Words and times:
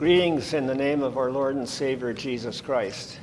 Greetings 0.00 0.54
in 0.54 0.66
the 0.66 0.74
name 0.74 1.02
of 1.02 1.18
our 1.18 1.30
Lord 1.30 1.56
and 1.56 1.68
Savior 1.68 2.14
Jesus 2.14 2.62
Christ. 2.62 3.20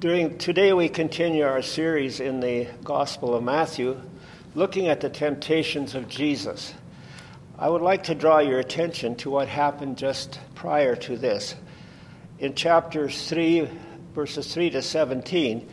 During 0.00 0.36
today 0.36 0.72
we 0.72 0.88
continue 0.88 1.44
our 1.44 1.62
series 1.62 2.18
in 2.18 2.40
the 2.40 2.66
Gospel 2.82 3.36
of 3.36 3.44
Matthew 3.44 4.00
looking 4.56 4.88
at 4.88 5.00
the 5.00 5.08
temptations 5.08 5.94
of 5.94 6.08
Jesus. 6.08 6.74
I 7.56 7.68
would 7.68 7.82
like 7.82 8.02
to 8.02 8.16
draw 8.16 8.40
your 8.40 8.58
attention 8.58 9.14
to 9.18 9.30
what 9.30 9.46
happened 9.46 9.96
just 9.96 10.40
prior 10.56 10.96
to 10.96 11.16
this. 11.16 11.54
In 12.40 12.56
chapters 12.56 13.28
3 13.28 13.68
verses 14.12 14.52
3 14.52 14.70
to 14.70 14.82
17, 14.82 15.68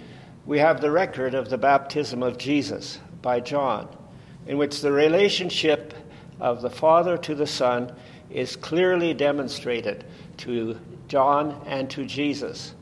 we 0.46 0.60
have 0.60 0.80
the 0.80 0.92
record 0.92 1.34
of 1.34 1.50
the 1.50 1.58
baptism 1.58 2.22
of 2.22 2.38
Jesus 2.38 3.00
by 3.24 3.40
John, 3.40 3.90
in 4.46 4.60
which 4.60 4.82
the 4.82 4.92
relationship 4.92 5.96
of 6.40 6.62
the 6.62 6.70
Father 6.70 7.18
to 7.18 7.34
the 7.34 7.48
Son 7.48 7.92
is 8.30 8.56
clearly 8.56 9.14
demonstrated 9.14 10.04
to 10.38 10.80
John 11.08 11.62
and 11.66 11.90
to 11.92 12.06
Jesus. 12.06 12.74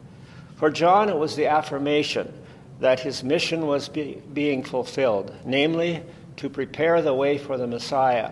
For 0.55 0.69
John, 0.69 1.09
it 1.09 1.17
was 1.17 1.35
the 1.35 1.47
affirmation 1.47 2.33
that 2.79 2.99
his 2.99 3.23
mission 3.23 3.67
was 3.67 3.89
be, 3.89 4.21
being 4.33 4.63
fulfilled, 4.63 5.33
namely, 5.45 6.03
to 6.37 6.49
prepare 6.49 7.01
the 7.01 7.13
way 7.13 7.37
for 7.37 7.57
the 7.57 7.67
Messiah. 7.67 8.31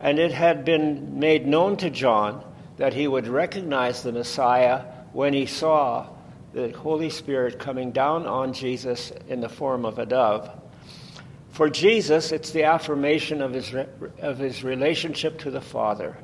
And 0.00 0.18
it 0.18 0.32
had 0.32 0.64
been 0.64 1.18
made 1.18 1.46
known 1.46 1.76
to 1.78 1.90
John 1.90 2.44
that 2.78 2.94
he 2.94 3.06
would 3.06 3.28
recognize 3.28 4.02
the 4.02 4.12
Messiah 4.12 4.84
when 5.12 5.34
he 5.34 5.44
saw 5.44 6.08
the 6.52 6.70
Holy 6.70 7.10
Spirit 7.10 7.58
coming 7.58 7.92
down 7.92 8.26
on 8.26 8.52
Jesus 8.52 9.12
in 9.28 9.40
the 9.40 9.48
form 9.48 9.84
of 9.84 9.98
a 9.98 10.06
dove. 10.06 10.50
For 11.60 11.68
Jesus, 11.68 12.32
it's 12.32 12.52
the 12.52 12.64
affirmation 12.64 13.42
of 13.42 13.52
his, 13.52 13.74
of 14.22 14.38
his 14.38 14.64
relationship 14.64 15.40
to 15.40 15.50
the 15.50 15.60
Father. 15.60 16.16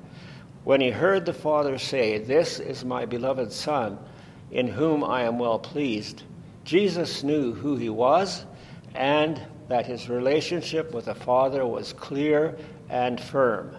When 0.64 0.80
he 0.80 0.88
heard 0.88 1.26
the 1.26 1.34
Father 1.34 1.76
say, 1.76 2.16
This 2.16 2.59
is 2.59 2.87
my 2.87 3.04
beloved 3.04 3.52
Son, 3.52 3.98
in 4.51 4.66
whom 4.66 5.04
I 5.04 5.24
am 5.24 5.38
well 5.38 5.59
pleased, 5.59 6.23
Jesus 6.64 7.23
knew 7.23 7.52
who 7.52 7.76
he 7.76 7.90
was 7.90 8.46
and 8.95 9.38
that 9.68 9.84
his 9.84 10.09
relationship 10.09 10.95
with 10.95 11.04
the 11.04 11.14
Father 11.14 11.66
was 11.66 11.92
clear 11.92 12.57
and 12.88 13.20
firm. 13.20 13.76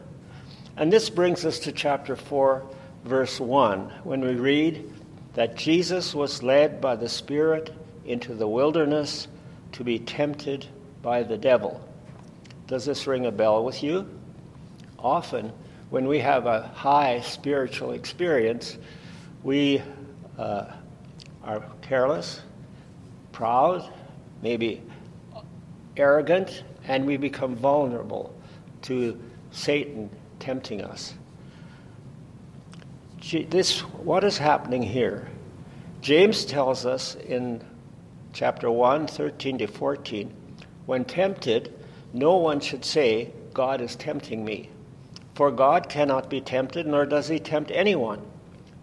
And 0.75 0.93
this 0.93 1.09
brings 1.09 1.43
us 1.43 1.57
to 1.61 1.71
chapter 1.71 2.15
4, 2.15 2.67
verse 3.03 3.39
1, 3.39 3.79
when 4.03 4.21
we 4.21 4.35
read 4.35 4.93
that 5.33 5.55
Jesus 5.55 6.13
was 6.13 6.43
led 6.43 6.79
by 6.79 6.95
the 6.95 7.09
Spirit 7.09 7.73
into 8.05 8.35
the 8.35 8.47
wilderness 8.47 9.27
to 9.71 9.83
be 9.83 9.97
tempted 9.97 10.67
by 11.07 11.23
the 11.23 11.37
devil. 11.37 11.79
Does 12.67 12.83
this 12.83 13.07
ring 13.07 13.27
a 13.27 13.31
bell 13.31 13.63
with 13.63 13.81
you? 13.81 14.05
Often, 14.99 15.53
when 15.89 16.05
we 16.05 16.19
have 16.19 16.45
a 16.47 16.63
high 16.75 17.21
spiritual 17.21 17.91
experience, 17.91 18.77
we 19.41 19.81
uh, 20.37 20.65
are 21.45 21.63
careless, 21.81 22.41
proud, 23.31 23.89
maybe 24.41 24.81
arrogant, 25.95 26.63
and 26.89 27.05
we 27.05 27.15
become 27.15 27.55
vulnerable 27.55 28.37
to 28.81 29.17
Satan 29.51 30.09
tempting 30.39 30.81
us. 30.81 31.13
This, 33.49 33.79
what 33.79 34.25
is 34.25 34.37
happening 34.37 34.83
here? 34.83 35.29
James 36.01 36.43
tells 36.43 36.85
us 36.85 37.15
in 37.15 37.63
chapter 38.33 38.69
1, 38.69 39.07
13 39.07 39.59
to 39.59 39.67
14 39.67 40.33
when 40.87 41.05
tempted, 41.05 41.71
no 42.13 42.37
one 42.37 42.59
should 42.59 42.83
say, 42.83 43.31
God 43.53 43.81
is 43.81 43.95
tempting 43.95 44.43
me. 44.43 44.69
For 45.35 45.51
God 45.51 45.89
cannot 45.89 46.29
be 46.29 46.41
tempted, 46.41 46.87
nor 46.87 47.05
does 47.05 47.27
he 47.27 47.39
tempt 47.39 47.69
anyone. 47.71 48.25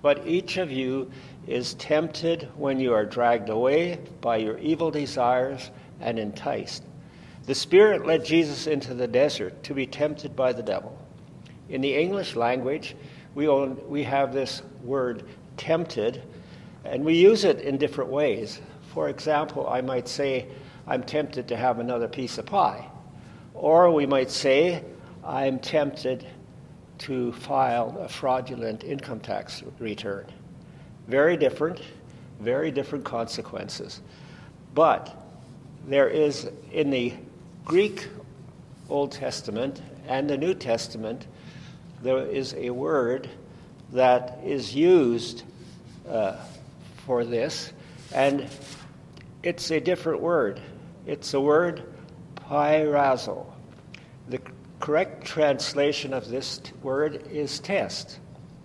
But 0.03 0.27
each 0.27 0.59
of 0.59 0.71
you 0.71 1.11
is 1.47 1.75
tempted 1.75 2.49
when 2.57 2.79
you 2.79 2.93
are 2.93 3.07
dragged 3.07 3.49
away 3.49 3.99
by 4.21 4.37
your 4.37 4.59
evil 4.59 4.91
desires 4.91 5.71
and 5.99 6.19
enticed. 6.19 6.85
The 7.47 7.55
Spirit 7.55 8.07
led 8.07 8.25
Jesus 8.25 8.67
into 8.67 8.93
the 8.93 9.09
desert 9.09 9.63
to 9.65 9.75
be 9.75 9.87
tempted 9.87 10.37
by 10.37 10.53
the 10.53 10.63
devil. 10.63 10.99
In 11.71 11.81
the 11.81 11.97
English 11.97 12.37
language, 12.37 12.97
we, 13.35 13.49
own, 13.49 13.81
we 13.89 14.03
have 14.03 14.35
this 14.35 14.63
word 14.83 15.25
tempted, 15.57 16.23
and 16.85 17.03
we 17.03 17.15
use 17.15 17.45
it 17.45 17.61
in 17.61 17.79
different 17.79 18.11
ways. 18.11 18.61
For 18.93 19.09
example, 19.09 19.67
I 19.69 19.81
might 19.81 20.07
say, 20.07 20.49
I'm 20.87 21.03
tempted 21.03 21.49
to 21.49 21.57
have 21.57 21.79
another 21.79 22.09
piece 22.09 22.39
of 22.39 22.47
pie. 22.47 22.89
Or 23.55 23.91
we 23.91 24.07
might 24.07 24.31
say, 24.31 24.83
I'm 25.25 25.59
tempted 25.59 26.27
to 26.99 27.33
file 27.33 27.97
a 28.01 28.09
fraudulent 28.09 28.85
income 28.85 29.21
tax 29.21 29.63
return. 29.79 30.27
Very 31.09 31.37
different, 31.37 31.81
very 32.41 32.71
different 32.71 33.05
consequences. 33.05 34.01
But 34.75 35.17
there 35.87 36.09
is 36.09 36.51
in 36.73 36.91
the 36.91 37.15
Greek 37.65 38.09
Old 38.89 39.13
Testament 39.13 39.81
and 40.07 40.29
the 40.29 40.37
New 40.37 40.55
Testament, 40.55 41.27
there 42.03 42.27
is 42.27 42.55
a 42.55 42.71
word 42.71 43.29
that 43.93 44.39
is 44.45 44.75
used 44.75 45.45
uh, 46.09 46.37
for 47.07 47.25
this, 47.25 47.73
and 48.15 48.47
it's 49.43 49.71
a 49.71 49.81
different 49.81 50.21
word. 50.21 50.61
It's 51.07 51.33
the 51.33 51.41
word 51.41 51.83
peirazo. 52.37 53.45
The 54.29 54.41
correct 54.81 55.27
translation 55.27 56.15
of 56.15 56.29
this 56.29 56.63
word 56.83 57.27
is 57.31 57.61
test. 57.61 58.21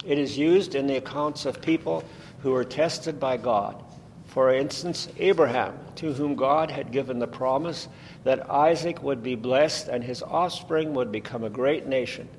It 0.05 0.17
is 0.17 0.37
used 0.37 0.75
in 0.75 0.87
the 0.87 0.95
accounts 0.95 1.45
of 1.45 1.61
people 1.61 2.05
who 2.41 2.51
were 2.51 2.63
tested 2.63 3.19
by 3.19 3.35
God. 3.35 3.83
For 4.27 4.53
instance, 4.53 5.09
Abraham, 5.17 5.77
to 5.95 6.13
whom 6.13 6.35
God 6.35 6.71
had 6.71 6.93
given 6.93 7.19
the 7.19 7.27
promise 7.27 7.89
that 8.23 8.49
Isaac 8.49 9.03
would 9.03 9.21
be 9.21 9.35
blessed 9.35 9.89
and 9.89 10.01
his 10.01 10.23
offspring 10.23 10.93
would 10.93 11.11
become 11.11 11.43
a 11.43 11.49
great 11.49 11.87
nation. 11.87 12.29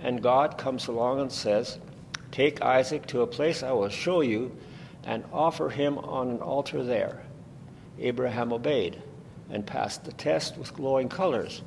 And 0.00 0.22
God 0.22 0.56
comes 0.56 0.86
along 0.86 1.20
and 1.20 1.32
says, 1.32 1.78
Take 2.30 2.62
Isaac 2.62 3.06
to 3.06 3.22
a 3.22 3.26
place 3.26 3.62
I 3.62 3.72
will 3.72 3.88
show 3.88 4.20
you 4.20 4.56
and 5.04 5.24
offer 5.32 5.68
him 5.68 5.98
on 5.98 6.30
an 6.30 6.38
altar 6.38 6.84
there. 6.84 7.24
Abraham 7.98 8.52
obeyed 8.52 9.02
and 9.50 9.66
passed 9.66 10.04
the 10.04 10.12
test 10.12 10.56
with 10.56 10.74
glowing 10.74 11.08
colors. 11.08 11.62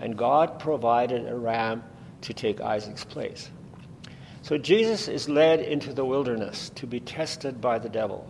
And 0.00 0.16
God 0.16 0.58
provided 0.58 1.26
a 1.26 1.36
ram 1.36 1.82
to 2.22 2.34
take 2.34 2.60
Isaac's 2.60 3.04
place. 3.04 3.50
So 4.42 4.56
Jesus 4.56 5.08
is 5.08 5.28
led 5.28 5.60
into 5.60 5.92
the 5.92 6.04
wilderness 6.04 6.70
to 6.76 6.86
be 6.86 7.00
tested 7.00 7.60
by 7.60 7.78
the 7.78 7.88
devil. 7.88 8.26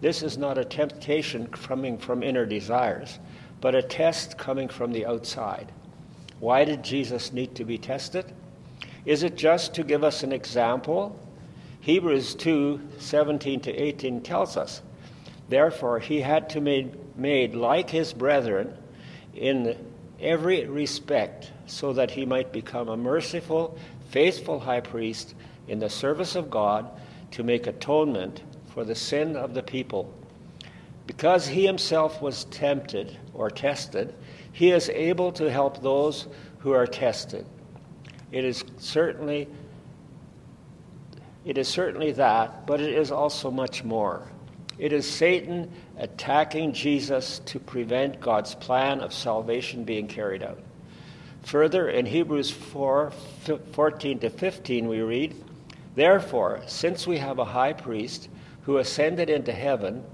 This 0.00 0.22
is 0.22 0.36
not 0.36 0.58
a 0.58 0.64
temptation 0.64 1.46
coming 1.48 1.98
from 1.98 2.22
inner 2.22 2.44
desires, 2.44 3.18
but 3.60 3.74
a 3.74 3.82
test 3.82 4.36
coming 4.36 4.68
from 4.68 4.92
the 4.92 5.06
outside. 5.06 5.72
Why 6.40 6.64
did 6.64 6.82
Jesus 6.82 7.32
need 7.32 7.54
to 7.54 7.64
be 7.64 7.78
tested? 7.78 8.32
Is 9.04 9.22
it 9.22 9.36
just 9.36 9.74
to 9.74 9.84
give 9.84 10.04
us 10.04 10.22
an 10.22 10.32
example? 10.32 11.18
Hebrews 11.80 12.34
2 12.34 12.80
17 12.98 13.60
to 13.60 13.72
18 13.72 14.20
tells 14.22 14.56
us, 14.56 14.82
Therefore, 15.48 16.00
he 16.00 16.20
had 16.20 16.50
to 16.50 16.60
be 16.60 16.90
made 17.16 17.54
like 17.54 17.90
his 17.90 18.12
brethren 18.12 18.76
in 19.34 19.76
every 20.20 20.64
respect, 20.66 21.52
so 21.66 21.92
that 21.92 22.10
he 22.10 22.24
might 22.24 22.52
become 22.52 22.88
a 22.88 22.96
merciful, 22.96 23.78
faithful 24.08 24.60
high 24.60 24.80
priest 24.80 25.34
in 25.68 25.78
the 25.78 25.90
service 25.90 26.36
of 26.36 26.50
God 26.50 26.88
to 27.32 27.42
make 27.42 27.66
atonement 27.66 28.42
for 28.68 28.84
the 28.84 28.94
sin 28.94 29.36
of 29.36 29.54
the 29.54 29.62
people. 29.62 30.12
Because 31.06 31.46
he 31.46 31.66
himself 31.66 32.20
was 32.20 32.44
tempted 32.44 33.16
or 33.34 33.50
tested, 33.50 34.14
he 34.52 34.70
is 34.70 34.88
able 34.88 35.32
to 35.32 35.50
help 35.50 35.82
those 35.82 36.26
who 36.58 36.72
are 36.72 36.86
tested. 36.86 37.46
It 38.32 38.44
is 38.44 38.64
certainly 38.78 39.48
it 41.44 41.58
is 41.58 41.68
certainly 41.68 42.10
that, 42.12 42.66
but 42.66 42.80
it 42.80 42.92
is 42.92 43.12
also 43.12 43.52
much 43.52 43.84
more. 43.84 44.28
It 44.78 44.92
is 44.92 45.08
Satan 45.08 45.72
attacking 45.98 46.74
Jesus 46.74 47.40
to 47.46 47.58
prevent 47.58 48.20
God's 48.20 48.54
plan 48.54 49.00
of 49.00 49.14
salvation 49.14 49.84
being 49.84 50.06
carried 50.06 50.42
out. 50.42 50.58
Further, 51.44 51.88
in 51.88 52.06
Hebrews 52.06 52.50
4 52.50 53.12
14 53.72 54.18
to 54.18 54.30
15, 54.30 54.88
we 54.88 55.00
read, 55.00 55.34
Therefore, 55.94 56.60
since 56.66 57.06
we 57.06 57.18
have 57.18 57.38
a 57.38 57.44
high 57.44 57.72
priest 57.72 58.28
who 58.62 58.78
ascended 58.78 59.30
into 59.30 59.52
heaven, 59.52 60.04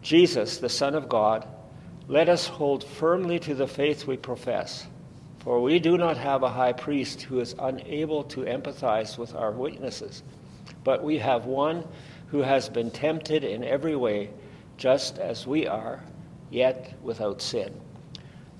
Jesus, 0.00 0.58
the 0.58 0.68
Son 0.68 0.94
of 0.94 1.08
God, 1.08 1.46
let 2.08 2.28
us 2.28 2.46
hold 2.46 2.82
firmly 2.82 3.38
to 3.40 3.54
the 3.54 3.68
faith 3.68 4.06
we 4.06 4.16
profess. 4.16 4.86
For 5.40 5.60
we 5.60 5.78
do 5.78 5.96
not 5.96 6.16
have 6.16 6.42
a 6.42 6.48
high 6.48 6.72
priest 6.72 7.22
who 7.22 7.40
is 7.40 7.54
unable 7.58 8.24
to 8.24 8.40
empathize 8.40 9.18
with 9.18 9.34
our 9.34 9.52
weaknesses, 9.52 10.22
but 10.84 11.04
we 11.04 11.18
have 11.18 11.46
one 11.46 11.84
who 12.32 12.40
has 12.40 12.70
been 12.70 12.90
tempted 12.90 13.44
in 13.44 13.62
every 13.62 13.94
way, 13.94 14.30
just 14.78 15.18
as 15.18 15.46
we 15.46 15.66
are, 15.66 16.02
yet 16.50 16.94
without 17.02 17.42
sin. 17.42 17.78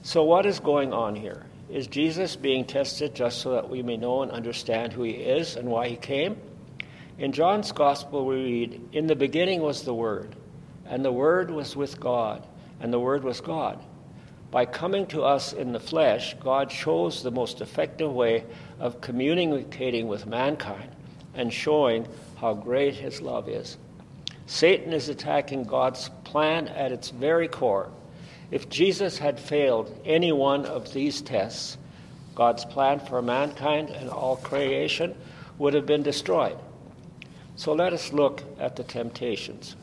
So, 0.03 0.25
what 0.25 0.45
is 0.45 0.61
going 0.61 0.93
on 0.93 1.17
here? 1.17 1.47
Is 1.71 1.87
Jesus 1.87 2.37
being 2.37 2.67
tested 2.67 3.15
just 3.15 3.41
so 3.41 3.53
that 3.53 3.71
we 3.71 3.83
may 3.83 3.97
know 3.97 4.23
and 4.23 4.31
understand 4.31 4.93
who 4.93 5.05
he 5.05 5.13
is 5.13 5.57
and 5.57 5.69
why 5.69 5.89
he 5.89 5.97
came? 5.97 6.37
In 7.17 7.33
John's 7.33 7.73
Gospel, 7.73 8.27
we 8.27 8.37
read, 8.37 8.89
In 8.93 9.07
the 9.07 9.17
beginning 9.17 9.63
was 9.63 9.85
the 9.85 9.95
Word, 9.95 10.37
and 10.85 11.03
the 11.03 11.13
Word 11.13 11.51
was 11.51 11.75
with 11.75 11.99
God, 11.99 12.47
and 12.79 12.93
the 12.93 13.01
Word 13.01 13.25
was 13.25 13.41
God. 13.41 13.83
By 14.51 14.67
coming 14.67 15.07
to 15.07 15.23
us 15.23 15.55
in 15.55 15.73
the 15.73 15.81
flesh, 15.81 16.35
God 16.35 16.69
chose 16.69 17.23
the 17.23 17.31
most 17.31 17.63
effective 17.63 18.13
way 18.13 18.45
of 18.79 19.01
communicating 19.01 20.09
with 20.09 20.27
mankind 20.27 20.91
and 21.35 21.51
showing 21.51 22.07
how 22.43 22.53
great 22.53 22.97
his 22.97 23.23
love 23.23 23.49
is. 23.49 23.79
Satan 24.47 24.93
is 24.93 25.09
attacking 25.09 25.63
God's 25.63 26.11
plan 26.25 26.67
at 26.67 26.91
its 26.91 27.11
very 27.11 27.47
core. 27.47 27.89
If 28.51 28.69
Jesus 28.69 29.17
had 29.17 29.39
failed 29.39 29.97
any 30.05 30.33
one 30.33 30.67
of 30.67 30.93
these 30.93 31.23
tests, 31.23 31.79
God's 32.35 32.65
plan 32.65 32.99
for 32.99 33.23
mankind 33.23 33.91
and 33.91 34.11
all 34.11 34.37
creation 34.37 35.15
would 35.57 35.73
have 35.75 35.87
been 35.87 36.03
destroyed. 36.03 36.59
So 37.55 37.75
let 37.75 37.93
us 37.93 38.13
look 38.13 38.43
at 38.59 38.75
the 38.75 38.83
temptations, 38.83 39.77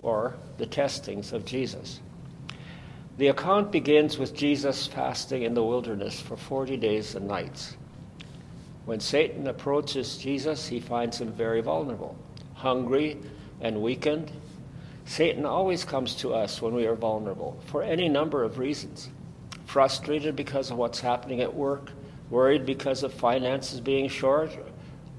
or 0.00 0.36
the 0.58 0.66
testings 0.66 1.32
of 1.32 1.44
Jesus. 1.44 1.98
The 3.18 3.28
account 3.28 3.72
begins 3.72 4.18
with 4.18 4.36
Jesus 4.36 4.86
fasting 4.86 5.42
in 5.42 5.54
the 5.54 5.64
wilderness 5.64 6.20
for 6.20 6.36
40 6.36 6.76
days 6.76 7.16
and 7.16 7.26
nights. 7.26 7.76
When 8.84 9.00
Satan 9.00 9.46
approaches 9.46 10.18
Jesus, 10.18 10.68
he 10.68 10.78
finds 10.78 11.20
him 11.20 11.32
very 11.32 11.62
vulnerable, 11.62 12.16
hungry 12.54 13.18
and 13.60 13.80
weakened. 13.80 14.30
Satan 15.06 15.46
always 15.46 15.84
comes 15.84 16.14
to 16.16 16.34
us 16.34 16.60
when 16.60 16.74
we 16.74 16.86
are 16.86 16.94
vulnerable 16.94 17.58
for 17.66 17.82
any 17.82 18.08
number 18.08 18.44
of 18.44 18.58
reasons. 18.58 19.08
Frustrated 19.64 20.36
because 20.36 20.70
of 20.70 20.76
what's 20.76 21.00
happening 21.00 21.40
at 21.40 21.54
work, 21.54 21.90
worried 22.28 22.66
because 22.66 23.02
of 23.02 23.12
finances 23.12 23.80
being 23.80 24.08
short, 24.08 24.50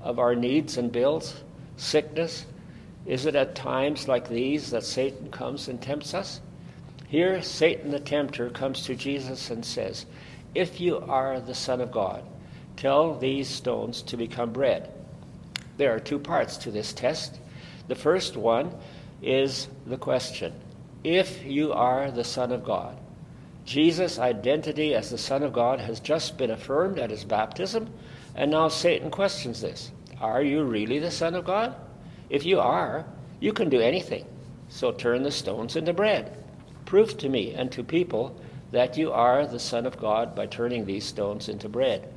of 0.04 0.20
our 0.20 0.36
needs 0.36 0.78
and 0.78 0.92
bills, 0.92 1.44
sickness. 1.78 2.46
Is 3.08 3.26
it 3.26 3.36
at 3.36 3.56
times 3.56 4.08
like 4.08 4.30
these 4.30 4.72
that 4.72 4.84
Satan 4.84 5.32
comes 5.32 5.68
and 5.68 5.82
tempts 5.82 6.14
us? 6.14 6.40
Here, 7.08 7.42
Satan 7.42 7.92
the 7.92 8.00
tempter 8.00 8.50
comes 8.50 8.84
to 8.84 8.96
Jesus 8.96 9.50
and 9.50 9.66
says, 9.66 10.06
If 10.54 10.80
you 10.80 10.98
are 10.98 11.40
the 11.40 11.56
Son 11.56 11.82
of 11.82 11.92
God, 11.92 12.24
tell 12.76 13.18
these 13.18 13.48
stones 13.48 14.02
to 14.04 14.18
become 14.18 14.52
bread. 14.52 14.92
There 15.78 15.94
are 15.94 16.00
two 16.00 16.20
parts 16.20 16.58
to 16.58 16.72
this 16.72 16.94
test. 16.94 17.40
The 17.88 17.96
first 17.96 18.38
one 18.38 18.72
is 19.22 19.68
the 19.86 19.98
question 19.98 20.54
If 21.04 21.44
you 21.46 21.74
are 21.74 22.12
the 22.12 22.24
Son 22.24 22.52
of 22.52 22.64
God, 22.64 22.98
Jesus' 23.66 24.20
identity 24.20 24.94
as 24.94 25.10
the 25.10 25.18
Son 25.18 25.44
of 25.44 25.52
God 25.52 25.80
has 25.80 26.00
just 26.00 26.38
been 26.38 26.52
affirmed 26.52 27.00
at 27.00 27.10
his 27.10 27.26
baptism, 27.26 27.90
and 28.36 28.52
now 28.52 28.68
Satan 28.68 29.10
questions 29.10 29.62
this 29.62 29.92
Are 30.22 30.42
you 30.42 30.64
really 30.64 31.00
the 31.00 31.12
Son 31.12 31.36
of 31.36 31.46
God? 31.46 31.76
If 32.30 32.46
you 32.46 32.60
are, 32.60 33.06
you 33.40 33.54
can 33.54 33.70
do 33.70 33.82
anything. 33.82 34.26
So 34.70 34.92
turn 34.92 35.24
the 35.24 35.32
stones 35.32 35.76
into 35.76 35.94
bread. 35.94 36.38
Prove 36.86 37.18
to 37.18 37.30
me 37.30 37.54
and 37.54 37.72
to 37.72 37.84
people 37.84 38.40
that 38.72 38.98
you 38.98 39.12
are 39.12 39.46
the 39.46 39.60
Son 39.60 39.86
of 39.86 39.98
God 39.98 40.36
by 40.36 40.46
turning 40.46 40.86
these 40.86 41.06
stones 41.06 41.50
into 41.50 41.70
bread. 41.70 42.12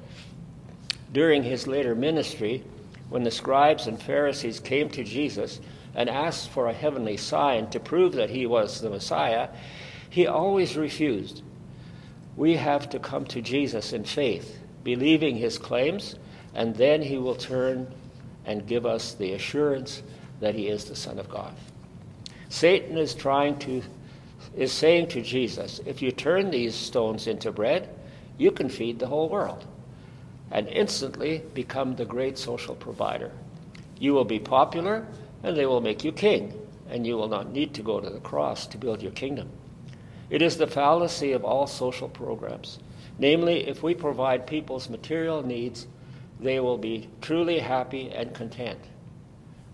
During 1.12 1.42
his 1.42 1.66
later 1.66 1.94
ministry, 1.94 2.62
when 3.08 3.22
the 3.22 3.30
scribes 3.30 3.86
and 3.86 4.00
Pharisees 4.00 4.60
came 4.60 4.90
to 4.90 5.04
Jesus 5.04 5.60
and 5.94 6.08
asked 6.08 6.50
for 6.50 6.68
a 6.68 6.74
heavenly 6.74 7.16
sign 7.16 7.70
to 7.70 7.80
prove 7.80 8.12
that 8.14 8.30
he 8.30 8.44
was 8.46 8.80
the 8.80 8.90
Messiah, 8.90 9.48
he 10.10 10.26
always 10.26 10.76
refused. 10.76 11.42
We 12.36 12.56
have 12.56 12.90
to 12.90 12.98
come 12.98 13.24
to 13.26 13.40
Jesus 13.40 13.92
in 13.92 14.04
faith, 14.04 14.58
believing 14.84 15.36
his 15.36 15.58
claims, 15.58 16.16
and 16.54 16.76
then 16.76 17.02
he 17.02 17.16
will 17.18 17.34
turn 17.34 17.92
and 18.44 18.66
give 18.66 18.84
us 18.84 19.14
the 19.14 19.32
assurance 19.32 20.02
that 20.40 20.54
he 20.54 20.68
is 20.68 20.84
the 20.84 20.96
Son 20.96 21.18
of 21.18 21.28
God. 21.28 21.54
Satan 22.48 22.96
is 22.96 23.14
trying 23.14 23.58
to 23.60 23.82
is 24.56 24.72
saying 24.72 25.06
to 25.08 25.20
Jesus, 25.20 25.80
if 25.84 26.00
you 26.00 26.10
turn 26.10 26.50
these 26.50 26.74
stones 26.74 27.26
into 27.26 27.52
bread, 27.52 27.88
you 28.38 28.50
can 28.50 28.68
feed 28.68 28.98
the 28.98 29.06
whole 29.06 29.28
world 29.28 29.66
and 30.50 30.68
instantly 30.68 31.42
become 31.54 31.96
the 31.96 32.04
great 32.04 32.38
social 32.38 32.74
provider. 32.74 33.30
You 33.98 34.14
will 34.14 34.24
be 34.24 34.38
popular, 34.38 35.06
and 35.42 35.56
they 35.56 35.66
will 35.66 35.80
make 35.80 36.04
you 36.04 36.12
king, 36.12 36.54
and 36.88 37.06
you 37.06 37.16
will 37.16 37.28
not 37.28 37.52
need 37.52 37.74
to 37.74 37.82
go 37.82 38.00
to 38.00 38.10
the 38.10 38.20
cross 38.20 38.66
to 38.68 38.78
build 38.78 39.02
your 39.02 39.12
kingdom. 39.12 39.50
It 40.30 40.42
is 40.42 40.56
the 40.56 40.66
fallacy 40.66 41.32
of 41.32 41.44
all 41.44 41.66
social 41.66 42.08
programs. 42.08 42.78
Namely, 43.18 43.66
if 43.66 43.82
we 43.82 43.94
provide 43.94 44.46
people's 44.46 44.88
material 44.88 45.42
needs, 45.42 45.86
they 46.40 46.60
will 46.60 46.78
be 46.78 47.08
truly 47.20 47.58
happy 47.58 48.10
and 48.10 48.34
content. 48.34 48.78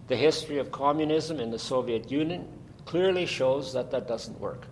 The 0.08 0.16
history 0.16 0.58
of 0.58 0.72
communism 0.72 1.40
in 1.40 1.50
the 1.50 1.58
Soviet 1.58 2.10
Union 2.10 2.46
clearly 2.84 3.26
shows 3.26 3.72
that 3.72 3.90
that 3.90 4.08
doesn't 4.08 4.40
work. 4.40 4.66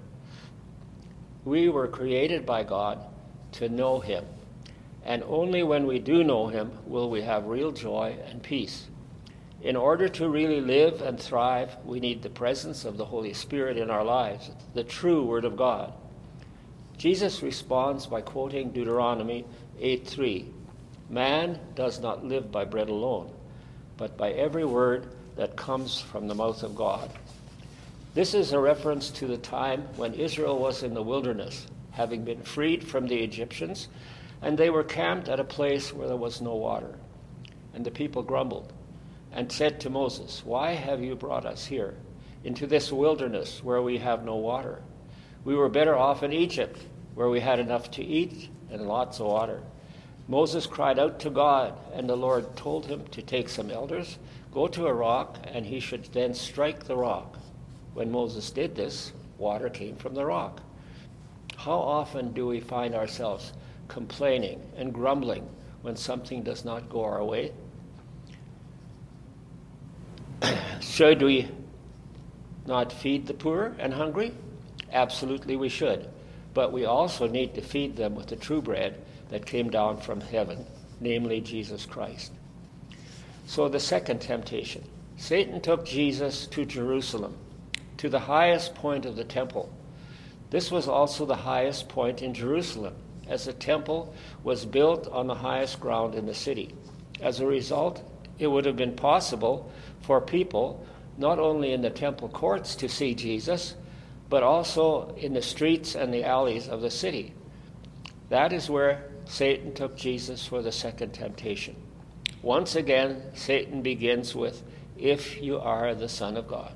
We 1.44 1.68
were 1.68 1.88
created 1.88 2.46
by 2.46 2.64
God 2.64 2.98
to 3.52 3.68
know 3.68 4.00
Him. 4.00 4.24
And 5.04 5.22
only 5.24 5.62
when 5.62 5.86
we 5.86 5.98
do 5.98 6.22
know 6.22 6.46
Him 6.46 6.72
will 6.86 7.10
we 7.10 7.22
have 7.22 7.46
real 7.46 7.72
joy 7.72 8.16
and 8.26 8.42
peace. 8.42 8.86
In 9.62 9.76
order 9.76 10.08
to 10.08 10.28
really 10.28 10.60
live 10.60 11.02
and 11.02 11.18
thrive, 11.18 11.76
we 11.84 12.00
need 12.00 12.22
the 12.22 12.30
presence 12.30 12.84
of 12.84 12.96
the 12.96 13.04
Holy 13.04 13.32
Spirit 13.32 13.76
in 13.76 13.90
our 13.90 14.04
lives, 14.04 14.50
the 14.74 14.84
true 14.84 15.24
Word 15.24 15.44
of 15.44 15.56
God. 15.56 15.92
Jesus 16.98 17.42
responds 17.42 18.06
by 18.06 18.20
quoting 18.20 18.70
Deuteronomy 18.70 19.44
8:3. 19.80 20.46
Man 21.10 21.58
does 21.74 22.00
not 22.00 22.24
live 22.24 22.50
by 22.50 22.64
bread 22.64 22.88
alone, 22.88 23.30
but 23.96 24.16
by 24.16 24.32
every 24.32 24.64
word 24.64 25.08
that 25.36 25.56
comes 25.56 26.00
from 26.00 26.28
the 26.28 26.34
mouth 26.34 26.62
of 26.62 26.74
God. 26.74 27.10
This 28.14 28.34
is 28.34 28.52
a 28.52 28.58
reference 28.58 29.10
to 29.10 29.26
the 29.26 29.38
time 29.38 29.88
when 29.96 30.14
Israel 30.14 30.58
was 30.58 30.82
in 30.82 30.94
the 30.94 31.02
wilderness, 31.02 31.66
having 31.92 32.24
been 32.24 32.42
freed 32.42 32.84
from 32.84 33.06
the 33.06 33.22
Egyptians, 33.22 33.88
and 34.42 34.58
they 34.58 34.70
were 34.70 34.84
camped 34.84 35.28
at 35.28 35.40
a 35.40 35.44
place 35.44 35.92
where 35.92 36.08
there 36.08 36.16
was 36.16 36.40
no 36.40 36.54
water. 36.54 36.98
And 37.74 37.84
the 37.84 37.90
people 37.90 38.22
grumbled 38.22 38.72
and 39.32 39.50
said 39.50 39.80
to 39.80 39.90
Moses, 39.90 40.42
Why 40.44 40.72
have 40.72 41.02
you 41.02 41.14
brought 41.14 41.46
us 41.46 41.64
here, 41.64 41.94
into 42.44 42.66
this 42.66 42.92
wilderness 42.92 43.62
where 43.62 43.80
we 43.80 43.98
have 43.98 44.24
no 44.24 44.36
water? 44.36 44.82
We 45.44 45.54
were 45.54 45.68
better 45.68 45.96
off 45.96 46.22
in 46.22 46.32
Egypt, 46.32 46.78
where 47.14 47.28
we 47.28 47.40
had 47.40 47.58
enough 47.58 47.90
to 47.92 48.04
eat 48.04 48.50
and 48.70 48.86
lots 48.86 49.20
of 49.20 49.26
water. 49.26 49.62
Moses 50.28 50.66
cried 50.66 50.98
out 50.98 51.18
to 51.20 51.30
God, 51.30 51.74
and 51.94 52.08
the 52.08 52.16
Lord 52.16 52.56
told 52.56 52.86
him 52.86 53.04
to 53.12 53.22
take 53.22 53.48
some 53.48 53.70
elders, 53.70 54.18
go 54.52 54.66
to 54.68 54.86
a 54.86 54.92
rock, 54.92 55.38
and 55.44 55.64
he 55.64 55.80
should 55.80 56.04
then 56.12 56.34
strike 56.34 56.84
the 56.84 56.96
rock 56.96 57.38
when 57.94 58.10
Moses 58.10 58.50
did 58.50 58.74
this, 58.74 59.12
water 59.38 59.68
came 59.68 59.96
from 59.96 60.14
the 60.14 60.24
rock. 60.24 60.60
How 61.56 61.78
often 61.78 62.32
do 62.32 62.46
we 62.46 62.60
find 62.60 62.94
ourselves 62.94 63.52
complaining 63.92 64.60
and 64.76 64.94
grumbling 64.94 65.46
when 65.82 65.96
something 65.96 66.42
does 66.42 66.64
not 66.64 66.88
go 66.88 67.04
our 67.04 67.22
way? 67.22 67.52
should 70.80 71.20
we 71.20 71.48
not 72.66 72.90
feed 72.90 73.26
the 73.26 73.34
poor 73.34 73.76
and 73.78 73.92
hungry? 73.92 74.32
Absolutely, 74.92 75.56
we 75.56 75.68
should. 75.68 76.08
But 76.54 76.72
we 76.72 76.86
also 76.86 77.26
need 77.26 77.54
to 77.54 77.60
feed 77.60 77.96
them 77.96 78.14
with 78.14 78.28
the 78.28 78.36
true 78.36 78.62
bread 78.62 79.02
that 79.28 79.44
came 79.44 79.68
down 79.68 79.98
from 79.98 80.20
heaven, 80.20 80.64
namely 81.00 81.40
Jesus 81.40 81.84
Christ. 81.84 82.32
So, 83.46 83.68
the 83.68 83.80
second 83.80 84.20
temptation 84.20 84.84
Satan 85.16 85.60
took 85.60 85.84
Jesus 85.84 86.46
to 86.48 86.64
Jerusalem 86.64 87.36
to 87.98 88.08
the 88.08 88.20
highest 88.20 88.74
point 88.74 89.04
of 89.04 89.16
the 89.16 89.24
temple. 89.24 89.70
This 90.50 90.70
was 90.70 90.88
also 90.88 91.24
the 91.24 91.36
highest 91.36 91.88
point 91.88 92.22
in 92.22 92.34
Jerusalem, 92.34 92.94
as 93.28 93.44
the 93.44 93.52
temple 93.52 94.14
was 94.42 94.64
built 94.64 95.08
on 95.08 95.26
the 95.26 95.34
highest 95.34 95.80
ground 95.80 96.14
in 96.14 96.26
the 96.26 96.34
city. 96.34 96.74
As 97.20 97.40
a 97.40 97.46
result, 97.46 98.02
it 98.38 98.46
would 98.46 98.64
have 98.64 98.76
been 98.76 98.96
possible 98.96 99.70
for 100.00 100.20
people, 100.20 100.84
not 101.18 101.38
only 101.38 101.72
in 101.72 101.82
the 101.82 101.90
temple 101.90 102.28
courts, 102.28 102.74
to 102.76 102.88
see 102.88 103.14
Jesus, 103.14 103.74
but 104.28 104.42
also 104.42 105.14
in 105.16 105.34
the 105.34 105.42
streets 105.42 105.94
and 105.94 106.12
the 106.12 106.24
alleys 106.24 106.68
of 106.68 106.80
the 106.80 106.90
city. 106.90 107.34
That 108.30 108.52
is 108.52 108.70
where 108.70 109.10
Satan 109.26 109.74
took 109.74 109.96
Jesus 109.96 110.46
for 110.46 110.62
the 110.62 110.72
second 110.72 111.12
temptation. 111.12 111.76
Once 112.42 112.74
again, 112.74 113.22
Satan 113.34 113.82
begins 113.82 114.34
with, 114.34 114.62
If 114.96 115.40
you 115.40 115.58
are 115.58 115.94
the 115.94 116.08
Son 116.08 116.36
of 116.36 116.48
God. 116.48 116.74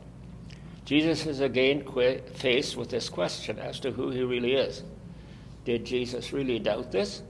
Jesus 0.84 1.26
is 1.26 1.40
again 1.40 1.84
faced 2.34 2.76
with 2.76 2.90
this 2.90 3.08
question 3.08 3.58
as 3.58 3.80
to 3.80 3.90
who 3.90 4.10
he 4.10 4.22
really 4.22 4.54
is. 4.54 4.84
Did 5.66 5.84
Jesus 5.84 6.32
really 6.32 6.60
doubt 6.60 6.92
this? 6.92 7.22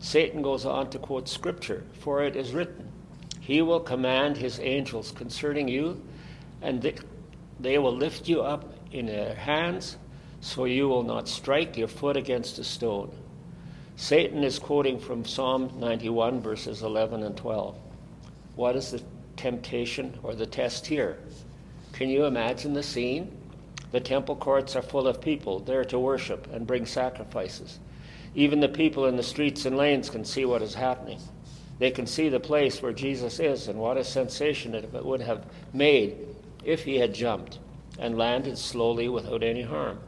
Satan 0.00 0.42
goes 0.42 0.66
on 0.66 0.90
to 0.90 0.98
quote 0.98 1.28
Scripture, 1.28 1.84
for 2.00 2.24
it 2.24 2.34
is 2.34 2.52
written, 2.52 2.90
He 3.38 3.62
will 3.62 3.78
command 3.78 4.36
His 4.36 4.58
angels 4.58 5.12
concerning 5.12 5.68
you, 5.68 6.02
and 6.60 6.82
they, 7.60 7.78
will 7.78 7.94
lift 7.94 8.28
you 8.28 8.42
up 8.42 8.74
in 8.90 9.06
their 9.06 9.36
hands, 9.36 9.98
so 10.40 10.64
you 10.64 10.88
will 10.88 11.04
not 11.04 11.28
strike 11.28 11.76
your 11.76 11.86
foot 11.86 12.16
against 12.16 12.58
a 12.58 12.64
stone. 12.64 13.12
Satan 13.94 14.42
is 14.42 14.58
quoting 14.58 14.98
from 14.98 15.24
Psalm 15.24 15.70
91, 15.78 16.40
verses 16.40 16.82
11 16.82 17.22
and 17.22 17.36
12. 17.36 17.78
What 18.56 18.74
is 18.74 18.90
the 18.90 19.02
temptation 19.36 20.18
or 20.24 20.34
the 20.34 20.44
test 20.44 20.86
here? 20.86 21.18
Can 21.92 22.08
you 22.08 22.24
imagine 22.24 22.72
the 22.72 22.82
scene? 22.82 23.39
The 23.92 24.00
temple 24.00 24.36
courts 24.36 24.76
are 24.76 24.82
full 24.82 25.08
of 25.08 25.20
people 25.20 25.58
there 25.58 25.84
to 25.86 25.98
worship 25.98 26.46
and 26.52 26.66
bring 26.66 26.86
sacrifices. 26.86 27.80
Even 28.34 28.60
the 28.60 28.68
people 28.68 29.06
in 29.06 29.16
the 29.16 29.22
streets 29.22 29.66
and 29.66 29.76
lanes 29.76 30.10
can 30.10 30.24
see 30.24 30.44
what 30.44 30.62
is 30.62 30.74
happening. 30.74 31.18
They 31.80 31.90
can 31.90 32.06
see 32.06 32.28
the 32.28 32.38
place 32.38 32.80
where 32.82 32.92
Jesus 32.92 33.40
is 33.40 33.66
and 33.66 33.78
what 33.78 33.96
a 33.96 34.04
sensation 34.04 34.74
it 34.74 34.92
would 34.92 35.22
have 35.22 35.44
made 35.72 36.16
if 36.64 36.84
he 36.84 36.98
had 36.98 37.14
jumped 37.14 37.58
and 37.98 38.16
landed 38.16 38.58
slowly 38.58 39.08
without 39.08 39.42
any 39.42 39.62
harm. 39.62 39.98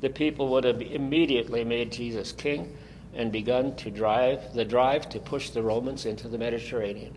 The 0.00 0.10
people 0.10 0.48
would 0.48 0.64
have 0.64 0.82
immediately 0.82 1.64
made 1.64 1.92
Jesus 1.92 2.32
king 2.32 2.76
and 3.14 3.32
begun 3.32 3.74
to 3.76 3.90
drive 3.90 4.52
the 4.52 4.64
drive 4.64 5.08
to 5.08 5.18
push 5.18 5.50
the 5.50 5.62
Romans 5.62 6.04
into 6.04 6.28
the 6.28 6.38
Mediterranean. 6.38 7.16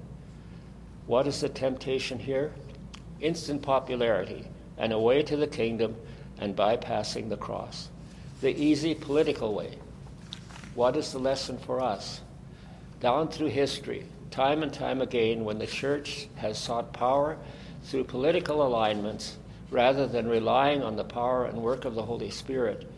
What 1.07 1.27
is 1.27 1.41
the 1.41 1.49
temptation 1.49 2.19
here? 2.19 2.53
Instant 3.19 3.61
popularity 3.61 4.45
and 4.79 4.93
a 4.93 4.99
way 4.99 5.21
to 5.21 5.35
the 5.35 5.47
kingdom 5.47 5.95
and 6.39 6.55
bypassing 6.55 7.29
the 7.29 7.37
cross. 7.37 7.89
The 8.41 8.57
easy 8.57 8.95
political 8.95 9.53
way. 9.53 9.77
What 10.73 10.95
is 10.95 11.11
the 11.11 11.19
lesson 11.19 11.57
for 11.57 11.81
us? 11.81 12.21
Down 13.01 13.27
through 13.27 13.47
history, 13.47 14.05
time 14.31 14.63
and 14.63 14.73
time 14.73 15.01
again, 15.01 15.43
when 15.43 15.59
the 15.59 15.67
church 15.67 16.27
has 16.35 16.57
sought 16.57 16.93
power 16.93 17.37
through 17.83 18.05
political 18.05 18.65
alignments 18.65 19.37
rather 19.69 20.07
than 20.07 20.27
relying 20.27 20.81
on 20.81 20.95
the 20.95 21.03
power 21.03 21.45
and 21.45 21.61
work 21.61 21.85
of 21.85 21.95
the 21.95 22.03
Holy 22.03 22.29
Spirit, 22.29 22.89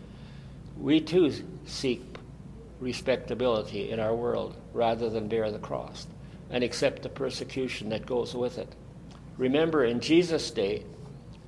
we 0.78 1.02
too 1.02 1.34
seek 1.66 2.02
respectability 2.80 3.92
in 3.92 4.00
our 4.00 4.16
world 4.16 4.56
rather 4.74 5.10
than 5.10 5.28
bear 5.28 5.52
the 5.52 5.60
cross 5.60 6.08
and 6.50 6.64
accept 6.64 7.02
the 7.02 7.10
persecution 7.10 7.90
that 7.90 8.06
goes 8.06 8.36
with 8.36 8.58
it. 8.58 8.76
Remember, 9.38 9.86
in 9.86 10.00
Jesus' 10.00 10.52
day, 10.52 10.84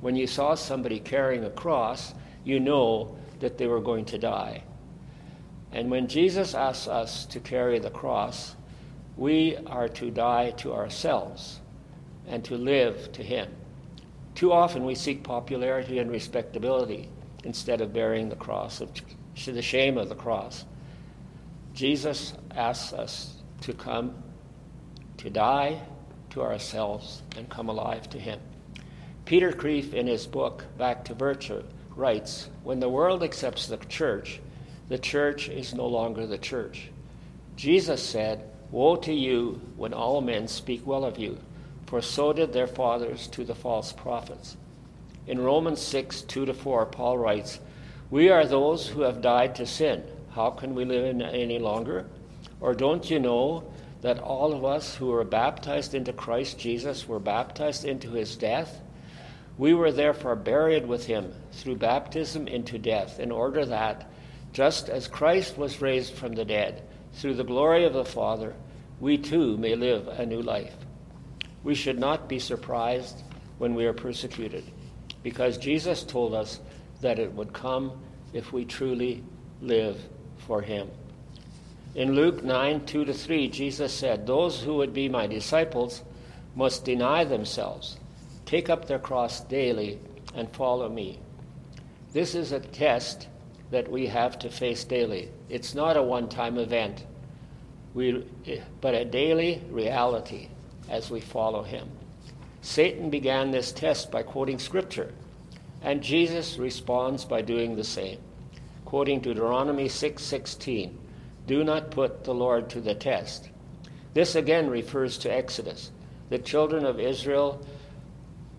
when 0.04 0.18
you 0.18 0.28
saw 0.28 0.54
somebody 0.54 1.00
carrying 1.00 1.46
a 1.46 1.50
cross, 1.50 2.14
you 2.44 2.60
know 2.60 3.16
that 3.40 3.58
they 3.58 3.68
were 3.68 3.80
going 3.80 4.04
to 4.04 4.18
die. 4.18 4.62
And 5.72 5.90
when 5.90 6.10
Jesus 6.10 6.54
asks 6.54 6.90
us 6.90 7.26
to 7.28 7.40
carry 7.40 7.80
the 7.80 7.90
cross, 7.90 8.56
we 9.16 9.58
are 9.66 9.88
to 9.88 10.12
die 10.12 10.52
to 10.58 10.74
ourselves 10.74 11.62
and 12.28 12.44
to 12.44 12.56
live 12.56 13.14
to 13.14 13.24
Him. 13.24 13.50
Too 14.36 14.52
often 14.52 14.84
we 14.84 14.94
seek 14.94 15.24
popularity 15.24 16.00
and 16.00 16.12
respectability 16.12 17.08
instead 17.46 17.80
of 17.80 17.94
bearing 17.94 18.28
the 18.28 18.36
cross, 18.36 18.82
of 18.82 18.92
the 19.46 19.62
shame 19.62 19.98
of 19.98 20.10
the 20.10 20.16
cross. 20.16 20.66
Jesus 21.74 22.34
asks 22.56 22.92
us 22.92 23.38
to 23.62 23.74
come, 23.74 24.22
to 25.18 25.30
die 25.30 25.82
to 26.32 26.42
ourselves, 26.42 27.22
and 27.38 27.50
come 27.50 27.70
alive 27.70 28.10
to 28.10 28.20
Him. 28.20 28.40
Peter 29.26 29.54
Kreeft, 29.54 29.94
in 29.94 30.08
his 30.08 30.28
book, 30.28 30.66
Back 30.78 31.06
to 31.06 31.14
Virtue, 31.14 31.64
writes 31.96 32.50
When 32.64 32.82
the 32.82 32.90
world 32.90 33.24
accepts 33.24 33.68
the 33.68 33.78
church, 33.78 34.42
the 34.90 34.98
church 34.98 35.48
is 35.48 35.74
no 35.74 35.88
longer 35.88 36.28
the 36.28 36.38
church. 36.38 36.90
Jesus 37.56 38.04
said, 38.04 38.44
Woe 38.70 38.98
to 38.98 39.14
you 39.14 39.62
when 39.78 39.94
all 39.94 40.20
men 40.20 40.50
speak 40.50 40.86
well 40.86 41.06
of 41.06 41.18
you, 41.18 41.38
for 41.86 42.02
so 42.02 42.34
did 42.34 42.52
their 42.52 42.68
fathers 42.68 43.28
to 43.28 43.46
the 43.46 43.56
false 43.56 43.94
prophets. 43.94 44.58
In 45.26 45.40
Romans 45.40 45.82
6 45.82 46.24
2 46.24 46.46
to 46.48 46.54
4, 46.54 46.88
Paul 46.88 47.18
writes, 47.18 47.60
We 48.10 48.30
are 48.30 48.46
those 48.46 48.88
who 48.88 49.04
have 49.04 49.22
died 49.22 49.56
to 49.56 49.66
sin. 49.66 50.04
How 50.32 50.50
can 50.50 50.76
we 50.76 50.84
live 50.84 51.06
in 51.06 51.22
any 51.22 51.60
longer? 51.60 52.08
Or 52.60 52.74
don't 52.74 53.10
you 53.10 53.20
know 53.20 53.64
that 54.02 54.20
all 54.20 54.54
of 54.54 54.66
us 54.66 54.96
who 54.96 55.08
were 55.08 55.24
baptized 55.24 55.94
into 55.94 56.12
Christ 56.12 56.60
Jesus 56.60 57.08
were 57.08 57.20
baptized 57.20 57.86
into 57.86 58.12
his 58.12 58.36
death? 58.36 58.82
We 59.58 59.74
were 59.74 59.92
therefore 59.92 60.36
buried 60.36 60.88
with 60.88 61.06
him 61.06 61.34
through 61.52 61.76
baptism 61.76 62.48
into 62.48 62.80
death, 62.80 63.20
in 63.20 63.32
order 63.32 63.66
that, 63.66 64.10
just 64.52 64.90
as 64.90 65.08
Christ 65.08 65.58
was 65.58 65.82
raised 65.82 66.14
from 66.14 66.34
the 66.34 66.46
dead 66.46 66.82
through 67.14 67.36
the 67.36 67.44
glory 67.44 67.86
of 67.86 67.94
the 67.94 68.06
Father, 68.06 68.56
we 69.00 69.18
too 69.18 69.58
may 69.58 69.76
live 69.76 70.08
a 70.08 70.26
new 70.26 70.42
life. 70.42 70.76
We 71.64 71.76
should 71.76 72.00
not 72.00 72.28
be 72.28 72.40
surprised 72.40 73.22
when 73.60 73.76
we 73.76 73.86
are 73.86 73.94
persecuted, 73.94 74.64
because 75.22 75.58
Jesus 75.58 76.04
told 76.04 76.34
us 76.34 76.60
that 77.02 77.20
it 77.20 77.32
would 77.34 77.54
come 77.54 77.92
if 78.34 78.52
we 78.52 78.66
truly 78.66 79.24
live 79.62 80.02
for 80.40 80.62
him. 80.62 80.90
In 81.94 82.16
Luke 82.16 82.44
9 82.44 82.86
2 82.88 83.06
to 83.06 83.14
3, 83.14 83.50
Jesus 83.50 83.94
said, 83.94 84.26
Those 84.26 84.62
who 84.62 84.76
would 84.78 84.94
be 84.94 85.08
my 85.08 85.28
disciples 85.28 86.02
must 86.56 86.86
deny 86.86 87.24
themselves 87.24 87.98
take 88.46 88.70
up 88.70 88.86
their 88.86 89.00
cross 89.00 89.42
daily 89.42 90.00
and 90.36 90.50
follow 90.52 90.90
me. 90.90 91.20
This 92.12 92.36
is 92.36 92.52
a 92.52 92.60
test 92.60 93.28
that 93.72 93.90
we 93.90 94.08
have 94.08 94.38
to 94.40 94.50
face 94.50 94.84
daily. 94.84 95.30
It's 95.50 95.74
not 95.74 95.98
a 95.98 96.04
one 96.04 96.30
time 96.30 96.58
event, 96.58 97.06
we, 97.94 98.24
but 98.82 98.94
a 98.94 99.06
daily 99.06 99.64
reality 99.70 100.50
as 100.90 101.10
we 101.10 101.20
follow 101.20 101.64
him. 101.64 101.90
Satan 102.62 103.10
began 103.10 103.52
this 103.52 103.72
test 103.72 104.12
by 104.12 104.24
quoting 104.24 104.60
scripture, 104.60 105.12
and 105.82 106.02
Jesus 106.02 106.58
responds 106.58 107.26
by 107.26 107.42
doing 107.42 107.76
the 107.76 107.84
same. 107.84 108.20
Quoting 108.86 109.22
Deuteronomy 109.22 109.90
6:16, 109.90 110.98
"Do 111.48 111.64
not 111.64 111.92
put 111.92 112.24
the 112.24 112.34
Lord 112.34 112.70
to 112.70 112.80
the 112.80 112.96
test." 112.96 113.50
This 114.14 114.36
again 114.36 114.70
refers 114.70 115.18
to 115.20 115.34
Exodus. 115.34 115.90
The 116.30 116.38
children 116.38 116.86
of 116.86 117.00
Israel 117.00 117.60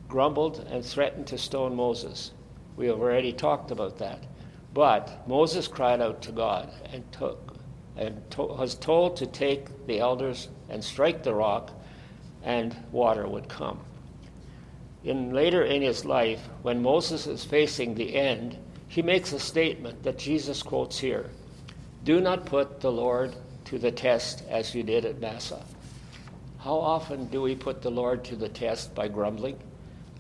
grumbled 0.09 0.67
and 0.71 0.85
threatened 0.85 1.27
to 1.29 1.39
stone 1.39 1.75
Moses. 1.75 2.33
We 2.77 2.87
have 2.87 3.01
already 3.01 3.33
talked 3.33 3.71
about 3.71 3.99
that. 3.99 4.21
But 4.73 5.29
Moses 5.29 5.69
cried 5.69 6.01
out 6.01 6.23
to 6.23 6.33
God 6.33 6.71
and 6.93 7.11
took 7.13 7.55
and 7.97 8.29
to, 8.33 8.43
was 8.43 8.75
told 8.75 9.17
to 9.17 9.27
take 9.27 9.87
the 9.87 10.01
elders 10.01 10.49
and 10.69 10.83
strike 10.83 11.23
the 11.23 11.35
rock, 11.35 11.71
and 12.43 12.77
water 12.91 13.27
would 13.29 13.49
come. 13.49 13.81
In 15.05 15.33
later 15.33 15.63
in 15.63 15.83
his 15.83 16.05
life, 16.05 16.41
when 16.63 16.83
Moses 16.83 17.27
is 17.27 17.45
facing 17.45 17.95
the 17.95 18.17
end, 18.17 18.59
he 18.89 19.03
makes 19.03 19.33
a 19.33 19.39
statement 19.39 20.03
that 20.03 20.19
Jesus 20.19 20.63
quotes 20.63 20.99
here: 20.99 21.31
"Do 22.05 22.21
not 22.21 22.47
put 22.47 22.81
the 22.81 22.93
Lord 22.93 23.35
to 23.67 23.79
the 23.79 23.93
test 23.93 24.43
as 24.49 24.75
you 24.75 24.83
did 24.83 25.05
at 25.05 25.21
Massah." 25.21 25.63
How 26.59 26.77
often 26.77 27.27
do 27.27 27.43
we 27.43 27.55
put 27.55 27.83
the 27.83 27.91
Lord 27.91 28.25
to 28.25 28.37
the 28.37 28.49
test 28.49 28.95
by 28.95 29.09
grumbling? 29.09 29.59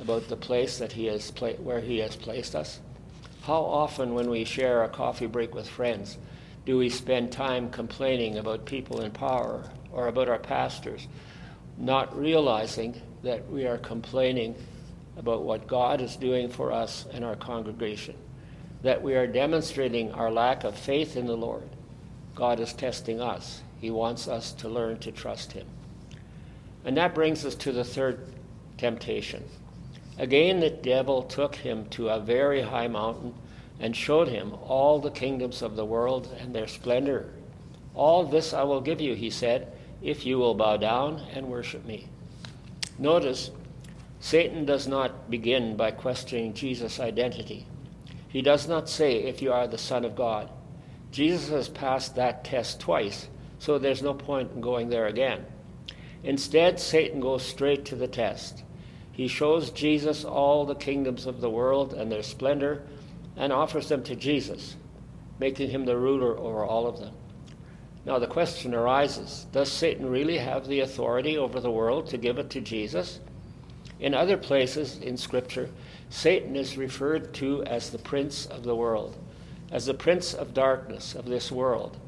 About 0.00 0.28
the 0.28 0.36
place 0.36 0.78
that 0.78 0.92
he 0.92 1.06
has 1.06 1.30
pla- 1.30 1.52
where 1.52 1.80
he 1.80 1.98
has 1.98 2.16
placed 2.16 2.54
us? 2.54 2.80
How 3.42 3.62
often 3.62 4.14
when 4.14 4.30
we 4.30 4.44
share 4.44 4.82
a 4.82 4.88
coffee 4.88 5.26
break 5.26 5.54
with 5.54 5.68
friends 5.68 6.18
do 6.64 6.78
we 6.78 6.88
spend 6.88 7.30
time 7.30 7.68
complaining 7.70 8.38
about 8.38 8.64
people 8.64 9.02
in 9.02 9.10
power 9.10 9.70
or 9.92 10.08
about 10.08 10.28
our 10.28 10.38
pastors, 10.38 11.06
not 11.76 12.18
realizing 12.18 13.00
that 13.22 13.48
we 13.50 13.66
are 13.66 13.78
complaining 13.78 14.54
about 15.16 15.42
what 15.42 15.66
God 15.66 16.00
is 16.00 16.16
doing 16.16 16.48
for 16.48 16.72
us 16.72 17.06
and 17.12 17.24
our 17.24 17.36
congregation, 17.36 18.16
that 18.82 19.02
we 19.02 19.14
are 19.14 19.26
demonstrating 19.26 20.10
our 20.12 20.30
lack 20.30 20.64
of 20.64 20.76
faith 20.76 21.16
in 21.16 21.26
the 21.26 21.36
Lord. 21.36 21.68
God 22.34 22.60
is 22.60 22.72
testing 22.72 23.20
us. 23.20 23.62
He 23.80 23.90
wants 23.90 24.26
us 24.26 24.52
to 24.54 24.68
learn 24.68 24.98
to 25.00 25.12
trust 25.12 25.52
Him. 25.52 25.66
And 26.84 26.96
that 26.96 27.14
brings 27.14 27.44
us 27.44 27.54
to 27.56 27.72
the 27.72 27.84
third 27.84 28.26
temptation 28.76 29.44
Again, 30.18 30.60
the 30.60 30.70
devil 30.70 31.22
took 31.22 31.56
him 31.56 31.86
to 31.90 32.08
a 32.08 32.20
very 32.20 32.62
high 32.62 32.88
mountain 32.88 33.34
and 33.80 33.96
showed 33.96 34.28
him 34.28 34.54
all 34.62 35.00
the 35.00 35.10
kingdoms 35.10 35.60
of 35.60 35.76
the 35.76 35.84
world 35.84 36.34
and 36.38 36.54
their 36.54 36.68
splendor. 36.68 37.32
All 37.94 38.24
this 38.24 38.52
I 38.52 38.62
will 38.62 38.80
give 38.80 39.00
you, 39.00 39.14
he 39.14 39.30
said, 39.30 39.72
if 40.02 40.24
you 40.24 40.38
will 40.38 40.54
bow 40.54 40.76
down 40.76 41.20
and 41.32 41.48
worship 41.48 41.84
me. 41.84 42.08
Notice, 42.98 43.50
Satan 44.20 44.64
does 44.64 44.86
not 44.86 45.30
begin 45.30 45.76
by 45.76 45.90
questioning 45.90 46.54
Jesus' 46.54 47.00
identity. 47.00 47.66
He 48.28 48.42
does 48.42 48.68
not 48.68 48.88
say, 48.88 49.22
if 49.24 49.42
you 49.42 49.52
are 49.52 49.66
the 49.66 49.78
Son 49.78 50.04
of 50.04 50.16
God. 50.16 50.50
Jesus 51.10 51.48
has 51.50 51.68
passed 51.68 52.16
that 52.16 52.44
test 52.44 52.80
twice, 52.80 53.28
so 53.58 53.78
there's 53.78 54.02
no 54.02 54.14
point 54.14 54.52
in 54.52 54.60
going 54.60 54.88
there 54.88 55.06
again. 55.06 55.44
Instead, 56.22 56.80
Satan 56.80 57.20
goes 57.20 57.44
straight 57.44 57.84
to 57.86 57.96
the 57.96 58.08
test. 58.08 58.64
He 59.14 59.28
shows 59.28 59.70
Jesus 59.70 60.24
all 60.24 60.66
the 60.66 60.74
kingdoms 60.74 61.24
of 61.24 61.40
the 61.40 61.48
world 61.48 61.94
and 61.94 62.10
their 62.10 62.24
splendor 62.24 62.82
and 63.36 63.52
offers 63.52 63.88
them 63.88 64.02
to 64.02 64.16
Jesus, 64.16 64.74
making 65.38 65.70
him 65.70 65.84
the 65.84 65.96
ruler 65.96 66.36
over 66.36 66.64
all 66.64 66.88
of 66.88 66.98
them. 66.98 67.14
Now 68.04 68.18
the 68.18 68.26
question 68.26 68.74
arises 68.74 69.46
Does 69.52 69.70
Satan 69.70 70.10
really 70.10 70.38
have 70.38 70.66
the 70.66 70.80
authority 70.80 71.38
over 71.38 71.60
the 71.60 71.70
world 71.70 72.08
to 72.08 72.18
give 72.18 72.38
it 72.38 72.50
to 72.50 72.60
Jesus? 72.60 73.20
In 74.00 74.14
other 74.14 74.36
places 74.36 74.98
in 74.98 75.16
Scripture, 75.16 75.70
Satan 76.10 76.56
is 76.56 76.76
referred 76.76 77.32
to 77.34 77.62
as 77.62 77.90
the 77.90 77.98
prince 77.98 78.46
of 78.46 78.64
the 78.64 78.74
world, 78.74 79.16
as 79.70 79.86
the 79.86 79.94
prince 79.94 80.34
of 80.34 80.54
darkness 80.54 81.14
of 81.14 81.26
this 81.26 81.52
world. 81.52 81.98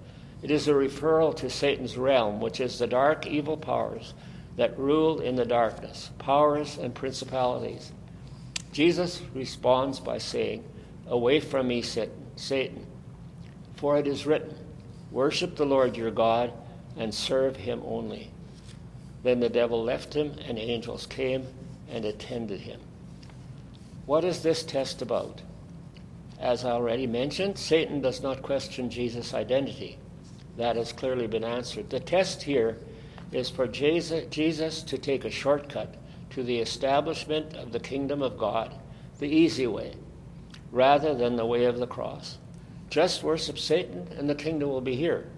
It 0.43 0.51
is 0.51 0.67
a 0.67 0.73
referral 0.73 1.37
to 1.37 1.49
Satan's 1.49 1.97
realm, 1.97 2.41
which 2.41 2.61
is 2.61 2.81
the 2.81 2.89
dark, 2.89 3.29
evil 3.29 3.57
powers 3.57 4.13
that 4.57 4.79
rule 4.79 5.21
in 5.21 5.37
the 5.37 5.45
darkness, 5.45 6.11
powers 6.19 6.79
and 6.79 6.95
principalities. 6.95 7.93
Jesus 8.73 9.23
responds 9.35 10.01
by 10.01 10.19
saying, 10.19 10.65
Away 11.07 11.41
from 11.41 11.69
me, 11.69 11.83
Satan, 11.83 12.87
for 13.77 13.99
it 13.99 14.07
is 14.07 14.27
written, 14.27 14.57
Worship 15.11 15.57
the 15.57 15.65
Lord 15.67 15.97
your 15.97 16.11
God 16.11 16.53
and 16.97 17.15
serve 17.15 17.57
him 17.57 17.83
only. 17.85 18.31
Then 19.23 19.41
the 19.41 19.49
devil 19.49 19.83
left 19.83 20.15
him, 20.15 20.35
and 20.47 20.59
angels 20.59 21.07
came 21.07 21.47
and 21.91 22.05
attended 22.05 22.61
him. 22.61 22.81
What 24.07 24.25
is 24.25 24.43
this 24.43 24.63
test 24.63 25.03
about? 25.03 25.43
As 26.39 26.65
I 26.65 26.71
already 26.71 27.07
mentioned, 27.07 27.59
Satan 27.59 28.01
does 28.01 28.23
not 28.23 28.43
question 28.43 28.91
Jesus' 28.91 29.35
identity. 29.35 29.99
That 30.57 30.77
has 30.77 30.93
clearly 30.93 31.27
been 31.27 31.45
answered. 31.45 31.91
The 31.91 32.01
test 32.01 32.43
here 32.43 32.79
is 33.37 33.51
for 33.51 33.67
Jesus 33.67 34.83
to 34.83 34.97
take 34.97 35.27
a 35.27 35.31
shortcut 35.31 35.95
to 36.31 36.43
the 36.43 36.59
establishment 36.59 37.55
of 37.55 37.71
the 37.71 37.79
kingdom 37.79 38.23
of 38.23 38.39
God, 38.39 38.75
the 39.19 39.29
easy 39.29 39.67
way, 39.67 39.95
rather 40.73 41.15
than 41.15 41.37
the 41.37 41.45
way 41.45 41.67
of 41.67 41.79
the 41.79 41.87
cross. 41.87 42.39
Just 42.89 43.23
worship 43.23 43.59
Satan 43.59 44.09
and 44.17 44.29
the 44.29 44.35
kingdom 44.35 44.71
will 44.71 44.81
be 44.81 44.97
here. 44.97 45.29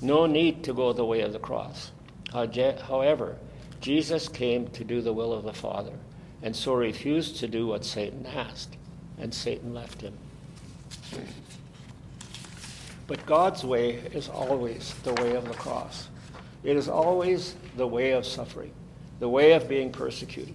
No 0.00 0.24
need 0.24 0.64
to 0.64 0.72
go 0.72 0.92
the 0.92 1.04
way 1.04 1.20
of 1.20 1.32
the 1.34 1.38
cross. 1.38 1.90
However, 2.32 3.36
Jesus 3.80 4.28
came 4.28 4.68
to 4.68 4.84
do 4.84 5.02
the 5.02 5.12
will 5.12 5.32
of 5.32 5.44
the 5.44 5.52
Father, 5.52 5.92
and 6.42 6.54
so 6.54 6.72
refused 6.74 7.36
to 7.36 7.48
do 7.48 7.66
what 7.66 7.84
Satan 7.84 8.24
asked, 8.26 8.76
and 9.18 9.34
Satan 9.34 9.74
left 9.74 10.00
him. 10.00 10.16
But 13.06 13.26
God's 13.26 13.64
way 13.64 13.96
is 14.12 14.28
always 14.28 14.94
the 15.02 15.14
way 15.14 15.34
of 15.34 15.48
the 15.48 15.54
cross. 15.54 16.08
It 16.62 16.76
is 16.76 16.88
always 16.88 17.54
the 17.76 17.86
way 17.86 18.12
of 18.12 18.26
suffering, 18.26 18.72
the 19.18 19.28
way 19.28 19.52
of 19.52 19.68
being 19.68 19.92
persecuted. 19.92 20.54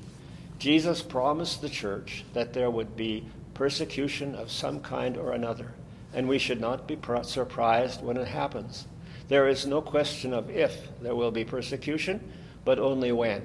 Jesus 0.60 1.02
promised 1.02 1.62
the 1.62 1.70
church 1.70 2.24
that 2.34 2.54
there 2.54 2.70
would 2.70 2.96
be 2.96 3.26
persecution 3.54 4.36
of 4.36 4.52
some 4.52 4.80
kind 4.82 5.18
or 5.18 5.32
another, 5.32 5.74
and 6.14 6.28
we 6.28 6.38
should 6.38 6.62
not 6.62 6.88
be 6.88 6.98
surprised 7.24 8.04
when 8.04 8.18
it 8.18 8.28
happens. 8.28 8.86
There 9.28 9.48
is 9.48 9.66
no 9.66 9.82
question 9.82 10.34
of 10.34 10.50
if 10.50 10.88
there 11.02 11.16
will 11.16 11.32
be 11.32 11.44
persecution, 11.44 12.32
but 12.64 12.78
only 12.78 13.12
when. 13.12 13.42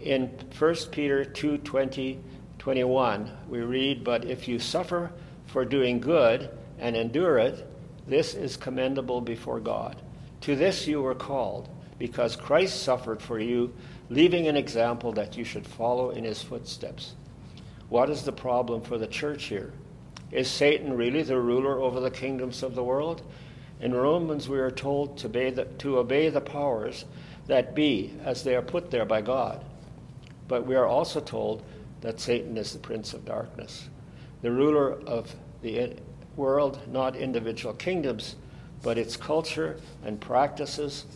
In 0.00 0.28
1 0.58 0.74
Peter 0.92 1.24
2 1.24 1.58
20, 1.58 2.20
21, 2.58 3.30
we 3.48 3.60
read, 3.60 4.04
But 4.04 4.24
if 4.26 4.46
you 4.46 4.58
suffer 4.58 5.10
for 5.46 5.64
doing 5.64 6.00
good 6.00 6.50
and 6.78 6.94
endure 6.94 7.38
it, 7.38 7.66
this 8.06 8.34
is 8.34 8.58
commendable 8.58 9.22
before 9.22 9.60
God. 9.60 9.96
To 10.44 10.54
this 10.54 10.86
you 10.86 11.00
were 11.00 11.14
called, 11.14 11.70
because 11.98 12.36
Christ 12.36 12.82
suffered 12.82 13.22
for 13.22 13.38
you, 13.38 13.72
leaving 14.10 14.46
an 14.46 14.58
example 14.58 15.10
that 15.12 15.38
you 15.38 15.44
should 15.44 15.66
follow 15.66 16.10
in 16.10 16.24
his 16.24 16.42
footsteps. 16.42 17.14
What 17.88 18.10
is 18.10 18.24
the 18.24 18.32
problem 18.32 18.82
for 18.82 18.98
the 18.98 19.06
church 19.06 19.44
here? 19.44 19.72
Is 20.30 20.50
Satan 20.50 20.98
really 20.98 21.22
the 21.22 21.40
ruler 21.40 21.80
over 21.80 21.98
the 21.98 22.10
kingdoms 22.10 22.62
of 22.62 22.74
the 22.74 22.84
world? 22.84 23.22
In 23.80 23.94
Romans, 23.94 24.46
we 24.46 24.58
are 24.58 24.70
told 24.70 25.16
to 25.16 25.28
obey, 25.28 25.48
the, 25.48 25.64
to 25.64 25.96
obey 25.96 26.28
the 26.28 26.42
powers 26.42 27.06
that 27.46 27.74
be 27.74 28.12
as 28.22 28.44
they 28.44 28.54
are 28.54 28.60
put 28.60 28.90
there 28.90 29.06
by 29.06 29.22
God. 29.22 29.64
But 30.46 30.66
we 30.66 30.76
are 30.76 30.86
also 30.86 31.20
told 31.20 31.62
that 32.02 32.20
Satan 32.20 32.58
is 32.58 32.74
the 32.74 32.80
prince 32.80 33.14
of 33.14 33.24
darkness, 33.24 33.88
the 34.42 34.52
ruler 34.52 34.92
of 35.06 35.34
the 35.62 35.94
world, 36.36 36.80
not 36.86 37.16
individual 37.16 37.72
kingdoms, 37.72 38.36
but 38.84 38.98
its 38.98 39.16
culture 39.16 39.80
and 40.04 40.20
practices 40.20 41.06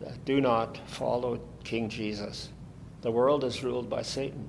that 0.00 0.24
do 0.24 0.40
not 0.40 0.78
follow 0.88 1.38
King 1.62 1.88
Jesus. 1.90 2.48
The 3.02 3.12
world 3.12 3.44
is 3.44 3.62
ruled 3.62 3.88
by 3.90 4.02
Satan. 4.02 4.48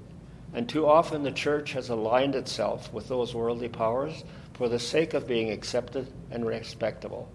And 0.53 0.69
too 0.69 0.87
often 0.87 1.23
the 1.23 1.31
church 1.31 1.73
has 1.73 1.89
aligned 1.89 2.35
itself 2.35 2.91
with 2.93 3.09
those 3.09 3.35
worldly 3.35 3.67
powers 3.67 4.23
for 4.53 4.69
the 4.69 4.79
sake 4.79 5.13
of 5.13 5.27
being 5.27 5.51
accepted 5.51 6.07
and 6.31 6.45
respectable. 6.45 7.29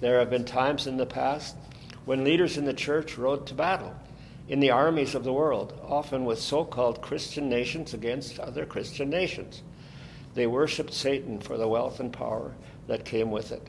There 0.00 0.20
have 0.20 0.30
been 0.30 0.44
times 0.44 0.86
in 0.86 0.96
the 0.96 1.06
past 1.06 1.56
when 2.04 2.22
leaders 2.22 2.56
in 2.56 2.66
the 2.66 2.74
church 2.74 3.18
rode 3.18 3.46
to 3.48 3.54
battle 3.54 3.94
in 4.48 4.60
the 4.60 4.70
armies 4.70 5.16
of 5.16 5.24
the 5.24 5.32
world, 5.32 5.76
often 5.82 6.24
with 6.24 6.38
so 6.38 6.64
called 6.64 7.02
Christian 7.02 7.48
nations 7.48 7.92
against 7.92 8.38
other 8.38 8.64
Christian 8.64 9.10
nations. 9.10 9.62
They 10.34 10.46
worshiped 10.46 10.92
Satan 10.92 11.40
for 11.40 11.56
the 11.56 11.66
wealth 11.66 11.98
and 11.98 12.12
power 12.12 12.54
that 12.86 13.04
came 13.04 13.32
with 13.32 13.50
it. 13.50 13.66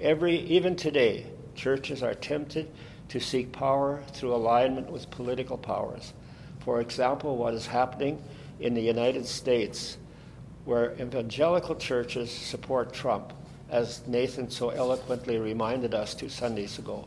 Every, 0.00 0.38
even 0.40 0.76
today, 0.76 1.26
churches 1.54 2.02
are 2.02 2.14
tempted 2.14 2.70
to 3.10 3.20
seek 3.20 3.52
power 3.52 4.02
through 4.14 4.34
alignment 4.34 4.90
with 4.90 5.10
political 5.10 5.58
powers. 5.58 6.14
For 6.60 6.80
example, 6.80 7.36
what 7.36 7.52
is 7.52 7.66
happening 7.66 8.22
in 8.60 8.72
the 8.74 8.80
United 8.80 9.26
States, 9.26 9.98
where 10.64 10.94
evangelical 10.94 11.74
churches 11.74 12.30
support 12.30 12.94
Trump, 12.94 13.32
as 13.68 14.06
Nathan 14.06 14.50
so 14.50 14.70
eloquently 14.70 15.38
reminded 15.38 15.94
us 15.94 16.14
two 16.14 16.28
Sundays 16.28 16.78
ago. 16.78 17.06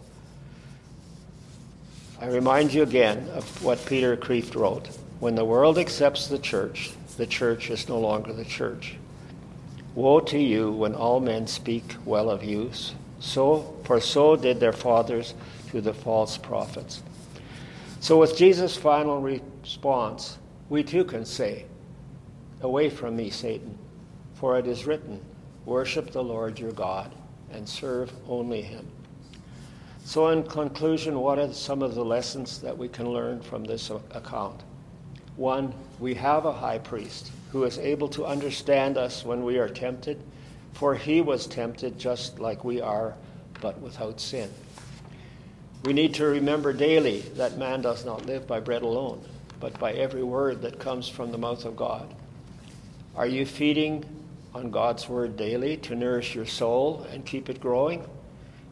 I 2.21 2.27
remind 2.27 2.73
you 2.73 2.83
again 2.83 3.27
of 3.29 3.63
what 3.63 3.83
Peter 3.85 4.15
Kreeft 4.15 4.55
wrote. 4.55 4.87
When 5.19 5.35
the 5.35 5.45
world 5.45 5.77
accepts 5.77 6.27
the 6.27 6.39
church, 6.39 6.91
the 7.17 7.25
church 7.25 7.69
is 7.69 7.89
no 7.89 7.99
longer 7.99 8.33
the 8.33 8.45
church. 8.45 8.97
Woe 9.95 10.19
to 10.21 10.39
you 10.39 10.71
when 10.71 10.95
all 10.95 11.19
men 11.19 11.45
speak 11.45 11.95
well 12.03 12.29
of 12.29 12.43
you, 12.43 12.71
so 13.19 13.75
for 13.83 13.99
so 13.99 14.35
did 14.35 14.59
their 14.59 14.73
fathers 14.73 15.35
to 15.69 15.81
the 15.81 15.93
false 15.93 16.37
prophets. 16.37 17.03
So 17.99 18.19
with 18.19 18.35
Jesus' 18.35 18.75
final 18.75 19.21
response, 19.21 20.37
we 20.69 20.83
too 20.83 21.03
can 21.03 21.25
say, 21.25 21.65
Away 22.61 22.89
from 22.89 23.15
me, 23.15 23.29
Satan, 23.29 23.77
for 24.35 24.57
it 24.57 24.67
is 24.67 24.85
written, 24.85 25.21
Worship 25.65 26.11
the 26.11 26.23
Lord 26.23 26.59
your 26.59 26.71
God 26.71 27.13
and 27.51 27.67
serve 27.67 28.11
only 28.27 28.61
him. 28.61 28.87
So, 30.05 30.29
in 30.29 30.43
conclusion, 30.43 31.19
what 31.19 31.39
are 31.39 31.53
some 31.53 31.81
of 31.81 31.95
the 31.95 32.03
lessons 32.03 32.59
that 32.59 32.77
we 32.77 32.89
can 32.89 33.09
learn 33.09 33.41
from 33.41 33.63
this 33.63 33.89
account? 34.11 34.61
One, 35.35 35.73
we 35.99 36.13
have 36.15 36.45
a 36.45 36.53
high 36.53 36.77
priest 36.77 37.31
who 37.51 37.63
is 37.63 37.79
able 37.79 38.07
to 38.09 38.25
understand 38.25 38.97
us 38.97 39.25
when 39.25 39.43
we 39.43 39.57
are 39.57 39.69
tempted, 39.69 40.21
for 40.73 40.95
he 40.95 41.21
was 41.21 41.47
tempted 41.47 41.97
just 41.97 42.39
like 42.39 42.63
we 42.63 42.81
are, 42.81 43.15
but 43.61 43.79
without 43.79 44.19
sin. 44.19 44.49
We 45.83 45.93
need 45.93 46.13
to 46.15 46.25
remember 46.25 46.71
daily 46.71 47.21
that 47.35 47.57
man 47.57 47.81
does 47.81 48.05
not 48.05 48.25
live 48.25 48.47
by 48.47 48.59
bread 48.59 48.83
alone, 48.83 49.23
but 49.59 49.79
by 49.79 49.93
every 49.93 50.23
word 50.23 50.61
that 50.61 50.79
comes 50.79 51.09
from 51.09 51.31
the 51.31 51.37
mouth 51.37 51.65
of 51.65 51.75
God. 51.75 52.13
Are 53.15 53.27
you 53.27 53.45
feeding 53.45 54.05
on 54.53 54.71
God's 54.71 55.09
word 55.09 55.35
daily 55.35 55.77
to 55.77 55.95
nourish 55.95 56.35
your 56.35 56.45
soul 56.45 57.05
and 57.11 57.25
keep 57.25 57.49
it 57.49 57.59
growing? 57.59 58.05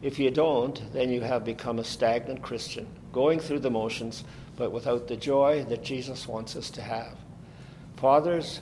If 0.00 0.18
you 0.18 0.30
don't, 0.30 0.80
then 0.92 1.10
you 1.10 1.20
have 1.20 1.44
become 1.44 1.78
a 1.78 1.84
stagnant 1.84 2.42
Christian, 2.42 2.86
going 3.12 3.38
through 3.40 3.60
the 3.60 3.70
motions, 3.70 4.24
but 4.56 4.72
without 4.72 5.08
the 5.08 5.16
joy 5.16 5.64
that 5.68 5.84
Jesus 5.84 6.28
wants 6.28 6.56
us 6.56 6.70
to 6.70 6.82
have. 6.82 7.16
Fathers, 7.96 8.60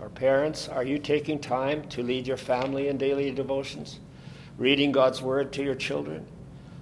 or 0.00 0.08
parents, 0.08 0.68
are 0.68 0.84
you 0.84 0.98
taking 0.98 1.38
time 1.38 1.86
to 1.88 2.02
lead 2.02 2.26
your 2.26 2.36
family 2.36 2.88
in 2.88 2.98
daily 2.98 3.30
devotions? 3.30 4.00
Reading 4.58 4.92
God's 4.92 5.22
Word 5.22 5.52
to 5.52 5.62
your 5.62 5.74
children? 5.74 6.26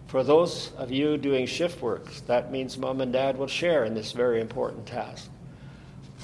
For 0.07 0.25
those 0.25 0.73
of 0.79 0.91
you 0.91 1.19
doing 1.19 1.47
shift 1.47 1.83
work, 1.83 2.11
that 2.27 2.51
means 2.51 2.79
mom 2.79 3.03
and 3.03 3.13
dad 3.13 3.37
will 3.37 3.47
share 3.47 3.85
in 3.85 3.95
this 3.95 4.13
very 4.13 4.41
important 4.41 4.87
task. 4.87 5.29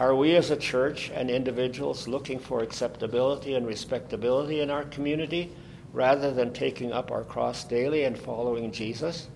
Are 0.01 0.14
we 0.14 0.35
as 0.35 0.51
a 0.51 0.57
church 0.57 1.11
and 1.14 1.31
individuals 1.31 2.09
looking 2.09 2.38
for 2.38 2.62
acceptability 2.62 3.55
and 3.55 3.66
respectability 3.66 4.61
in 4.61 4.70
our 4.70 4.85
community 4.85 5.53
rather 5.92 6.33
than 6.33 6.53
taking 6.53 6.92
up 6.92 7.12
our 7.12 7.23
cross 7.23 7.62
daily 7.62 8.05
and 8.05 8.18
following 8.18 8.73
Jesus? 8.73 9.29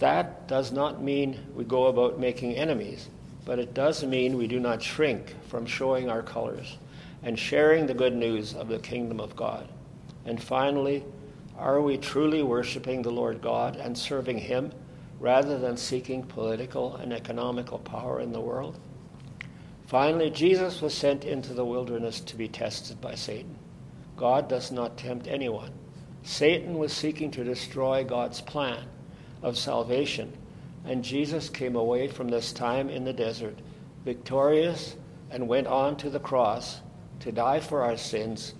That 0.00 0.48
does 0.48 0.72
not 0.72 1.02
mean 1.02 1.38
we 1.54 1.64
go 1.64 1.86
about 1.86 2.18
making 2.18 2.56
enemies 2.56 3.08
but 3.44 3.58
it 3.58 3.74
does 3.74 4.04
mean 4.04 4.36
we 4.36 4.46
do 4.46 4.60
not 4.60 4.82
shrink 4.82 5.34
from 5.48 5.66
showing 5.66 6.08
our 6.08 6.22
colors 6.22 6.78
and 7.22 7.38
sharing 7.38 7.86
the 7.86 7.94
good 7.94 8.14
news 8.14 8.54
of 8.54 8.68
the 8.68 8.78
kingdom 8.78 9.20
of 9.20 9.36
God. 9.36 9.68
And 10.24 10.42
finally, 10.42 11.04
are 11.58 11.80
we 11.80 11.98
truly 11.98 12.42
worshiping 12.42 13.02
the 13.02 13.10
Lord 13.10 13.42
God 13.42 13.76
and 13.76 13.96
serving 13.96 14.38
Him 14.38 14.72
rather 15.18 15.58
than 15.58 15.76
seeking 15.76 16.22
political 16.22 16.96
and 16.96 17.12
economical 17.12 17.78
power 17.78 18.20
in 18.20 18.32
the 18.32 18.40
world? 18.40 18.78
Finally, 19.86 20.30
Jesus 20.30 20.80
was 20.80 20.94
sent 20.94 21.24
into 21.24 21.52
the 21.52 21.64
wilderness 21.64 22.20
to 22.20 22.36
be 22.36 22.46
tested 22.46 23.00
by 23.00 23.14
Satan. 23.14 23.58
God 24.16 24.48
does 24.48 24.70
not 24.70 24.96
tempt 24.96 25.26
anyone. 25.26 25.72
Satan 26.22 26.78
was 26.78 26.92
seeking 26.92 27.30
to 27.32 27.42
destroy 27.42 28.04
God's 28.04 28.40
plan 28.40 28.84
of 29.42 29.56
salvation 29.56 30.32
and 30.84 31.04
Jesus 31.04 31.48
came 31.48 31.76
away 31.76 32.08
from 32.08 32.28
this 32.28 32.52
time 32.52 32.88
in 32.88 33.04
the 33.04 33.12
desert, 33.12 33.58
victorious, 34.04 34.96
and 35.30 35.46
went 35.46 35.66
on 35.66 35.96
to 35.98 36.10
the 36.10 36.20
cross 36.20 36.80
to 37.20 37.30
die 37.30 37.60
for 37.60 37.82
our 37.82 37.96
sins, 37.96 38.54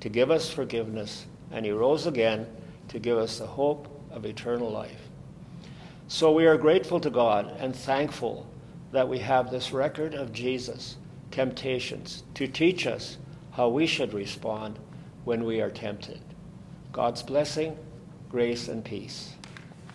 to 0.00 0.08
give 0.08 0.30
us 0.30 0.50
forgiveness. 0.50 1.26
And 1.50 1.64
he 1.64 1.70
rose 1.70 2.06
again 2.06 2.46
to 2.88 2.98
give 2.98 3.18
us 3.18 3.38
the 3.38 3.46
hope 3.46 3.88
of 4.10 4.24
eternal 4.24 4.70
life. 4.70 5.08
So 6.08 6.32
we 6.32 6.46
are 6.46 6.56
grateful 6.56 7.00
to 7.00 7.10
God 7.10 7.54
and 7.58 7.76
thankful 7.76 8.46
that 8.92 9.08
we 9.08 9.18
have 9.18 9.50
this 9.50 9.72
record 9.72 10.14
of 10.14 10.32
Jesus' 10.32 10.96
temptations 11.30 12.22
to 12.34 12.46
teach 12.46 12.86
us 12.86 13.18
how 13.52 13.68
we 13.68 13.86
should 13.86 14.14
respond 14.14 14.78
when 15.24 15.44
we 15.44 15.60
are 15.60 15.70
tempted. 15.70 16.20
God's 16.92 17.22
blessing, 17.22 17.76
grace, 18.30 18.68
and 18.68 18.84
peace. 18.84 19.35